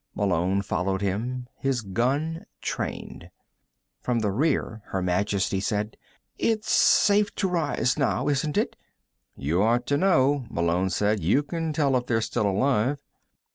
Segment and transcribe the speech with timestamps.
[0.15, 3.29] Malone followed him, his gun trained.
[3.99, 5.95] From the rear, Her Majesty said:
[6.39, 8.75] "It's safe to rise now, isn't it?"
[9.35, 11.19] "You ought to know," Malone said.
[11.21, 12.97] "You can tell if they're still alive."